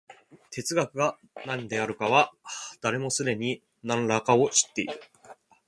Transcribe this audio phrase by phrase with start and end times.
[0.49, 1.15] 哲学が
[1.45, 2.31] 何であるかは、
[2.81, 4.99] 誰もすでに何等か知っている。